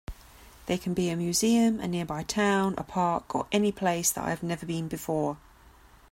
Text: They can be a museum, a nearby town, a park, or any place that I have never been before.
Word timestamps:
They 0.65 0.79
can 0.79 0.95
be 0.95 1.11
a 1.11 1.15
museum, 1.15 1.79
a 1.79 1.87
nearby 1.87 2.23
town, 2.23 2.73
a 2.79 2.83
park, 2.83 3.35
or 3.35 3.45
any 3.51 3.71
place 3.71 4.09
that 4.09 4.23
I 4.25 4.31
have 4.31 4.41
never 4.41 4.65
been 4.65 4.87
before. 4.87 5.37